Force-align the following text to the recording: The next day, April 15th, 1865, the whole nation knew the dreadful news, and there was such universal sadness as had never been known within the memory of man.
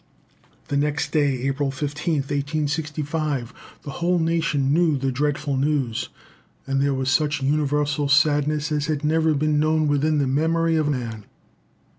The 0.69 0.77
next 0.77 1.11
day, 1.11 1.43
April 1.43 1.69
15th, 1.69 2.31
1865, 2.33 3.53
the 3.83 3.91
whole 3.91 4.17
nation 4.17 4.73
knew 4.73 4.97
the 4.97 5.11
dreadful 5.11 5.57
news, 5.57 6.09
and 6.65 6.81
there 6.81 6.95
was 6.95 7.11
such 7.11 7.43
universal 7.43 8.09
sadness 8.09 8.71
as 8.71 8.87
had 8.87 9.03
never 9.03 9.35
been 9.35 9.59
known 9.59 9.87
within 9.87 10.17
the 10.17 10.25
memory 10.25 10.75
of 10.75 10.89
man. 10.89 11.25